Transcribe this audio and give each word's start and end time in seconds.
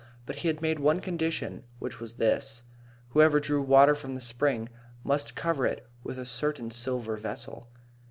But 0.25 0.37
he 0.37 0.47
had 0.47 0.63
made 0.63 0.79
one 0.79 0.99
condition, 0.99 1.63
which 1.77 1.99
was 1.99 2.13
this: 2.15 2.63
whoever 3.09 3.39
drew 3.39 3.61
water 3.61 3.93
from 3.93 4.15
the 4.15 4.19
spring 4.19 4.67
must 5.03 5.35
cover 5.35 5.63
it 5.67 5.85
with 6.03 6.17
a 6.17 6.25
certain 6.25 6.71
silver 6.71 7.17
vessel. 7.17 7.69